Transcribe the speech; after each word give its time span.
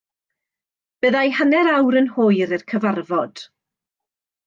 Bydda 1.05 1.21
i 1.27 1.35
hanner 1.41 1.71
awr 1.75 2.01
yn 2.03 2.11
hwyr 2.17 2.59
i'r 2.59 2.67
cyfarfod. 2.75 3.49